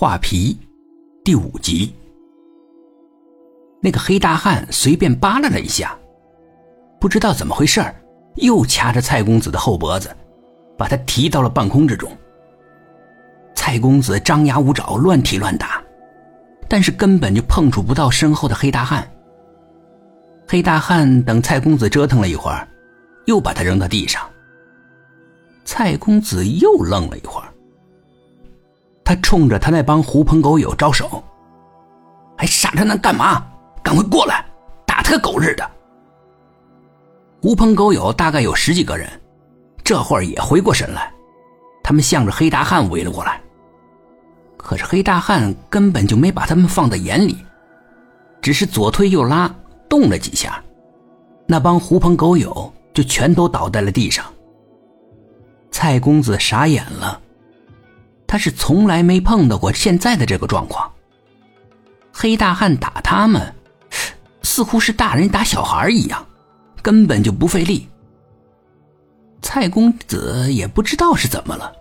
[0.00, 0.56] 画皮，
[1.24, 1.92] 第五集。
[3.82, 5.98] 那个黑大汉随便扒拉了一下，
[7.00, 7.84] 不知道怎么回事
[8.36, 10.16] 又掐着蔡公子的后脖子，
[10.76, 12.08] 把他提到了半空之中。
[13.56, 15.82] 蔡公子张牙舞爪，乱踢乱打，
[16.68, 19.04] 但是根本就碰触不到身后的黑大汉。
[20.46, 22.68] 黑大汉等蔡公子折腾了一会儿，
[23.26, 24.22] 又把他扔到地上。
[25.64, 27.52] 蔡公子又愣了一会儿。
[29.08, 31.24] 他冲着他那帮狐朋狗友招手，
[32.36, 33.42] 还傻着那干嘛？
[33.82, 34.44] 赶快过来，
[34.84, 35.66] 打他个狗日的！
[37.40, 39.08] 狐朋狗友大概有十几个人，
[39.82, 41.10] 这会儿也回过神来，
[41.82, 43.40] 他们向着黑大汉围了过来。
[44.58, 47.38] 可是黑大汉根本就没把他们放在眼里，
[48.42, 49.50] 只是左推右拉，
[49.88, 50.62] 动了几下，
[51.46, 54.22] 那帮狐朋狗友就全都倒在了地上。
[55.70, 57.18] 蔡公子傻眼了。
[58.28, 60.88] 他是从来没碰到过现在的这个状况。
[62.12, 63.54] 黑大汉打他们，
[64.42, 66.24] 似乎是大人打小孩一样，
[66.82, 67.88] 根本就不费力。
[69.40, 71.72] 蔡公子也不知道是怎么了，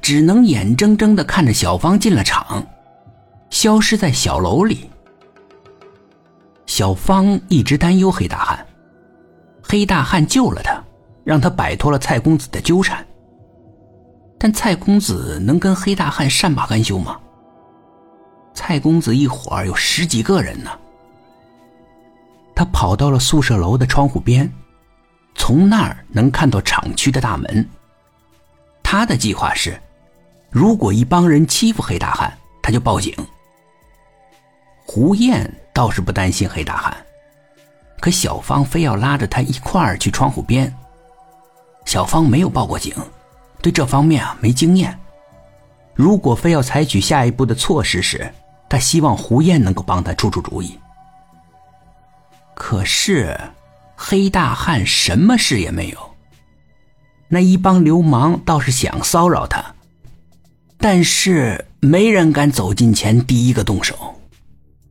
[0.00, 2.64] 只能眼睁睁的看着小芳进了场，
[3.50, 4.88] 消失在小楼里。
[6.66, 8.66] 小芳一直担忧黑大汉，
[9.62, 10.80] 黑大汉救了他，
[11.24, 13.04] 让他摆脱了蔡公子的纠缠。
[14.38, 17.18] 但蔡公子能跟黑大汉善罢甘休吗？
[18.54, 20.70] 蔡公子一伙儿有十几个人呢。
[22.54, 24.50] 他跑到了宿舍楼的窗户边，
[25.34, 27.68] 从那儿能看到厂区的大门。
[28.82, 29.80] 他的计划是，
[30.50, 33.14] 如果一帮人欺负黑大汉，他就报警。
[34.86, 36.96] 胡燕倒是不担心黑大汉，
[38.00, 40.72] 可小芳非要拉着他一块儿去窗户边。
[41.84, 42.94] 小芳没有报过警。
[43.60, 44.98] 对这方面啊没经验，
[45.94, 48.32] 如果非要采取下一步的措施时，
[48.68, 50.78] 他希望胡燕能够帮他出出主意。
[52.54, 53.38] 可是，
[53.96, 55.98] 黑大汉什么事也没有。
[57.28, 59.64] 那一帮流氓倒是想骚扰他，
[60.76, 64.14] 但是没人敢走近前第一个动手。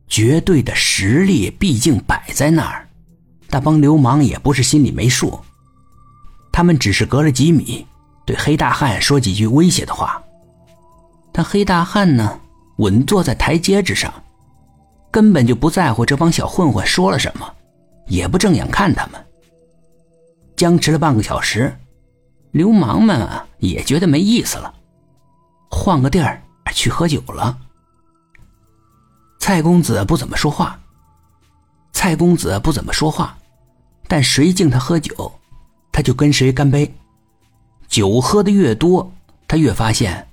[0.08, 2.88] 绝对的实力毕竟摆在那儿，
[3.50, 5.38] 那帮流氓也不是心里没数，
[6.50, 7.86] 他们只是隔了几米。
[8.28, 10.22] 对黑大汉说几句威胁的话，
[11.32, 12.38] 但黑大汉呢，
[12.76, 14.12] 稳坐在台阶之上，
[15.10, 17.50] 根本就不在乎这帮小混混说了什么，
[18.06, 19.26] 也不正眼看他们。
[20.56, 21.74] 僵持了半个小时，
[22.50, 24.74] 流氓们啊也觉得没意思了，
[25.70, 26.42] 换个地儿
[26.74, 27.56] 去喝酒了。
[29.40, 30.78] 蔡公子不怎么说话，
[31.94, 33.38] 蔡公子不怎么说话，
[34.06, 35.32] 但谁敬他喝酒，
[35.90, 36.94] 他就跟谁干杯。
[37.98, 39.12] 酒喝的越多，
[39.48, 40.28] 他越发现，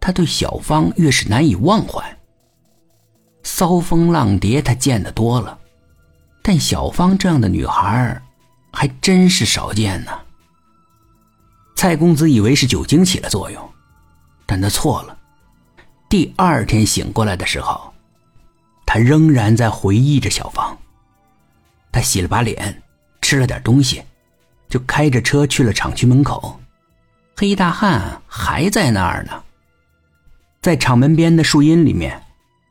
[0.00, 2.16] 他对小芳越是难以忘怀。
[3.42, 5.58] 骚风浪蝶他见得多了，
[6.40, 8.22] 但小芳这样的女孩，
[8.72, 10.12] 还真是少见呢。
[11.74, 13.70] 蔡公子以为是酒精起了作用，
[14.46, 15.18] 但他错了。
[16.08, 17.92] 第二天醒过来的时候，
[18.86, 20.74] 他仍然在回忆着小芳。
[21.92, 22.82] 他洗了把脸，
[23.20, 24.02] 吃了点东西，
[24.70, 26.58] 就开着车去了厂区门口。
[27.38, 29.42] 黑大汉还在那儿呢，
[30.62, 32.22] 在厂门边的树荫里面，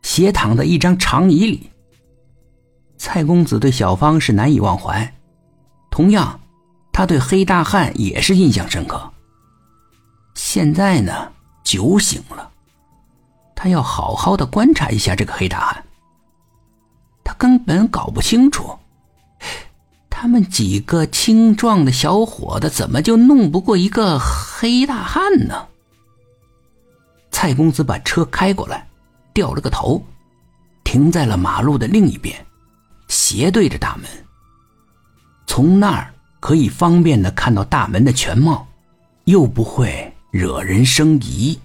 [0.01, 1.69] 斜躺在一张长椅里。
[2.97, 5.13] 蔡公子对小芳是难以忘怀，
[5.91, 6.39] 同样，
[6.91, 9.13] 他对黑大汉也是印象深刻。
[10.33, 11.31] 现在呢，
[11.63, 12.49] 酒醒了，
[13.53, 15.83] 他要好好的观察一下这个黑大汉。
[17.23, 18.75] 他根本搞不清楚。
[20.09, 24.17] 他们几个青壮的小伙子怎么就弄不过一个
[24.65, 25.67] 黑大汉呢？
[27.29, 28.89] 蔡公子把车开过来，
[29.31, 30.03] 掉了个头，
[30.83, 32.43] 停在了马路的另一边，
[33.07, 34.09] 斜对着大门。
[35.45, 38.67] 从那儿可以方便的看到大门的全貌，
[39.25, 41.59] 又不会惹人生疑。